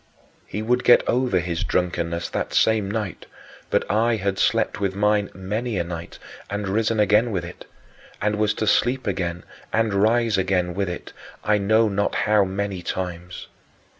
He 0.47 0.63
would 0.63 0.83
get 0.83 1.07
over 1.07 1.37
his 1.37 1.63
drunkenness 1.63 2.27
that 2.29 2.55
same 2.55 2.89
night, 2.89 3.27
but 3.69 3.85
I 3.87 4.15
had 4.15 4.39
slept 4.39 4.79
with 4.81 4.95
mine 4.95 5.29
many 5.35 5.77
a 5.77 5.83
night 5.83 6.17
and 6.49 6.67
risen 6.67 6.99
again 6.99 7.29
with 7.29 7.45
it, 7.45 7.65
and 8.19 8.37
was 8.37 8.55
to 8.55 8.65
sleep 8.65 9.05
again 9.05 9.43
and 9.71 9.93
rise 9.93 10.39
again 10.39 10.73
with 10.73 10.89
it, 10.89 11.13
I 11.43 11.59
know 11.59 11.87
not 11.87 12.15
how 12.15 12.43
many 12.45 12.81
times. 12.81 13.45